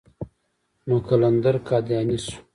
نو 0.87 0.95
قلندر 1.07 1.55
قادياني 1.67 2.17
شو. 2.25 2.35